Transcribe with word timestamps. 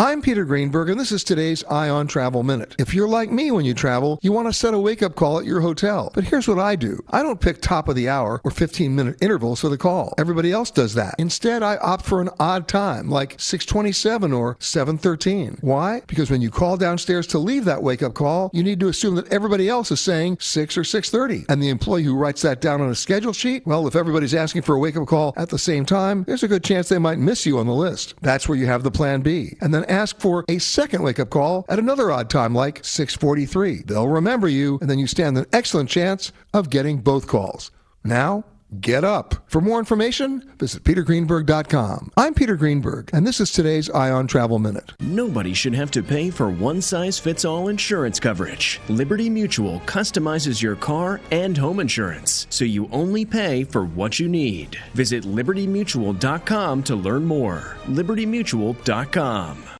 I'm 0.00 0.22
Peter 0.22 0.46
Greenberg, 0.46 0.88
and 0.88 0.98
this 0.98 1.12
is 1.12 1.22
today's 1.22 1.62
Eye 1.64 1.90
on 1.90 2.06
Travel 2.06 2.42
Minute. 2.42 2.74
If 2.78 2.94
you're 2.94 3.06
like 3.06 3.30
me 3.30 3.50
when 3.50 3.66
you 3.66 3.74
travel, 3.74 4.18
you 4.22 4.32
want 4.32 4.48
to 4.48 4.52
set 4.54 4.72
a 4.72 4.78
wake 4.78 5.02
up 5.02 5.14
call 5.14 5.38
at 5.38 5.44
your 5.44 5.60
hotel. 5.60 6.10
But 6.14 6.24
here's 6.24 6.48
what 6.48 6.58
I 6.58 6.74
do 6.74 7.04
I 7.10 7.22
don't 7.22 7.38
pick 7.38 7.60
top 7.60 7.86
of 7.86 7.96
the 7.96 8.08
hour 8.08 8.40
or 8.42 8.50
15 8.50 8.96
minute 8.96 9.18
intervals 9.20 9.60
for 9.60 9.68
the 9.68 9.76
call. 9.76 10.14
Everybody 10.16 10.52
else 10.52 10.70
does 10.70 10.94
that. 10.94 11.16
Instead, 11.18 11.62
I 11.62 11.76
opt 11.76 12.06
for 12.06 12.22
an 12.22 12.30
odd 12.40 12.66
time, 12.66 13.10
like 13.10 13.38
627 13.38 14.32
or 14.32 14.56
713. 14.58 15.58
Why? 15.60 16.00
Because 16.06 16.30
when 16.30 16.40
you 16.40 16.48
call 16.48 16.78
downstairs 16.78 17.26
to 17.26 17.38
leave 17.38 17.66
that 17.66 17.82
wake 17.82 18.02
up 18.02 18.14
call, 18.14 18.50
you 18.54 18.62
need 18.62 18.80
to 18.80 18.88
assume 18.88 19.16
that 19.16 19.30
everybody 19.30 19.68
else 19.68 19.90
is 19.90 20.00
saying 20.00 20.38
6 20.40 20.78
or 20.78 20.84
630. 20.84 21.44
And 21.52 21.62
the 21.62 21.68
employee 21.68 22.04
who 22.04 22.16
writes 22.16 22.40
that 22.40 22.62
down 22.62 22.80
on 22.80 22.88
a 22.88 22.94
schedule 22.94 23.34
sheet, 23.34 23.66
well, 23.66 23.86
if 23.86 23.94
everybody's 23.94 24.34
asking 24.34 24.62
for 24.62 24.76
a 24.76 24.78
wake 24.78 24.96
up 24.96 25.06
call 25.06 25.34
at 25.36 25.50
the 25.50 25.58
same 25.58 25.84
time, 25.84 26.24
there's 26.24 26.42
a 26.42 26.48
good 26.48 26.64
chance 26.64 26.88
they 26.88 26.96
might 26.96 27.18
miss 27.18 27.44
you 27.44 27.58
on 27.58 27.66
the 27.66 27.74
list. 27.74 28.14
That's 28.22 28.48
where 28.48 28.56
you 28.56 28.64
have 28.64 28.82
the 28.82 28.90
plan 28.90 29.20
B. 29.20 29.58
And 29.60 29.74
then 29.74 29.84
ask 29.90 30.20
for 30.20 30.44
a 30.48 30.58
second 30.58 31.02
wake 31.02 31.18
up 31.18 31.30
call 31.30 31.64
at 31.68 31.78
another 31.78 32.10
odd 32.10 32.30
time 32.30 32.54
like 32.54 32.84
643. 32.84 33.82
They'll 33.86 34.08
remember 34.08 34.48
you, 34.48 34.78
and 34.80 34.88
then 34.88 34.98
you 34.98 35.06
stand 35.06 35.36
an 35.36 35.46
excellent 35.52 35.90
chance 35.90 36.32
of 36.54 36.70
getting 36.70 36.98
both 36.98 37.26
calls. 37.26 37.70
Now, 38.04 38.44
get 38.80 39.04
up. 39.04 39.34
For 39.50 39.60
more 39.60 39.78
information, 39.78 40.48
visit 40.58 40.84
petergreenberg.com. 40.84 42.12
I'm 42.16 42.34
Peter 42.34 42.56
Greenberg, 42.56 43.10
and 43.12 43.26
this 43.26 43.40
is 43.40 43.50
today's 43.52 43.90
Eye 43.90 44.10
on 44.10 44.26
Travel 44.26 44.58
Minute. 44.58 44.92
Nobody 45.00 45.52
should 45.54 45.74
have 45.74 45.90
to 45.92 46.02
pay 46.02 46.30
for 46.30 46.48
one 46.50 46.80
size 46.80 47.18
fits 47.18 47.44
all 47.44 47.68
insurance 47.68 48.20
coverage. 48.20 48.80
Liberty 48.88 49.28
Mutual 49.28 49.80
customizes 49.80 50.62
your 50.62 50.76
car 50.76 51.20
and 51.30 51.56
home 51.56 51.80
insurance, 51.80 52.46
so 52.50 52.64
you 52.64 52.88
only 52.92 53.24
pay 53.24 53.64
for 53.64 53.84
what 53.84 54.18
you 54.18 54.28
need. 54.28 54.78
Visit 54.94 55.24
libertymutual.com 55.24 56.82
to 56.84 56.96
learn 56.96 57.24
more. 57.24 57.76
libertymutual.com. 57.86 59.79